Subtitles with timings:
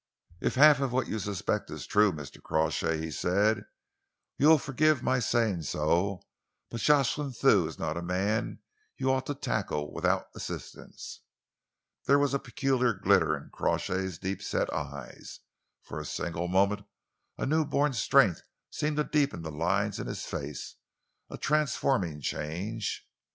[0.39, 2.41] "If half what you suspect is true, Mr.
[2.41, 3.65] Crawshay," he said,
[4.35, 6.23] "you will forgive my saying so,
[6.71, 8.61] but Jocelyn Thew is not a man
[8.97, 11.19] you ought to tackle without assistance."
[12.07, 15.41] There was a peculiar glitter in Crawshay's deep set eyes.
[15.83, 16.81] For a single moment
[17.37, 18.41] a new born strength
[18.71, 20.77] seemed to deepen the lines in his face
[21.29, 23.07] a transforming change.